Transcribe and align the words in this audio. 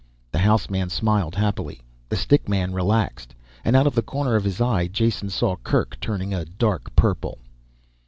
The 0.31 0.39
house 0.39 0.67
man 0.67 0.89
smiled 0.89 1.35
happily, 1.35 1.83
the 2.09 2.15
stick 2.15 2.49
man 2.49 2.73
relaxed 2.73 3.35
and 3.63 3.75
out 3.75 3.85
of 3.85 3.93
the 3.93 4.01
corner 4.01 4.35
of 4.35 4.43
his 4.45 4.59
eye 4.59 4.87
Jason 4.87 5.29
saw 5.29 5.57
Kerk 5.57 5.95
turning 6.01 6.33
a 6.33 6.43
dark 6.43 6.95
purple. 6.95 7.37